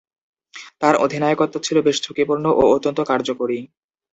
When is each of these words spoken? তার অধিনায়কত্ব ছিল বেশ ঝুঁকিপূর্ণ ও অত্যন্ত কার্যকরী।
তার 0.81 0.95
অধিনায়কত্ব 0.95 1.55
ছিল 1.63 1.77
বেশ 1.81 1.97
ঝুঁকিপূর্ণ 2.03 2.45
ও 2.51 2.63
অত্যন্ত 2.75 2.99
কার্যকরী। 3.03 3.57